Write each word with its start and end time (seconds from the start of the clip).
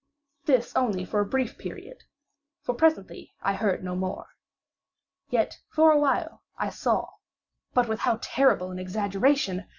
This 0.45 0.75
only 0.75 1.05
for 1.05 1.19
a 1.19 1.25
brief 1.27 1.59
period, 1.59 2.05
for 2.63 2.73
presently 2.73 3.35
I 3.43 3.53
heard 3.53 3.83
no 3.83 3.95
more. 3.95 4.29
Yet, 5.29 5.59
for 5.69 5.91
a 5.91 5.99
while, 5.99 6.41
I 6.57 6.71
saw—but 6.71 7.87
with 7.87 7.99
how 7.99 8.17
terrible 8.19 8.71
an 8.71 8.79
exaggeration! 8.79 9.67